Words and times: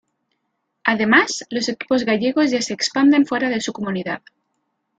Además, 0.83 1.45
los 1.51 1.69
equipos 1.69 2.05
gallegos 2.05 2.49
ya 2.49 2.59
se 2.63 2.73
expanden 2.73 3.27
fuera 3.27 3.49
de 3.49 3.61
su 3.61 3.71
comunidad. 3.71 4.23